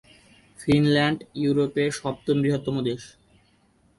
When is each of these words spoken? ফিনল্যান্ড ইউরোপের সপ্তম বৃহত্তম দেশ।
ফিনল্যান্ড 0.59 1.19
ইউরোপের 1.35 1.89
সপ্তম 1.99 2.35
বৃহত্তম 2.43 2.75
দেশ। 2.87 3.01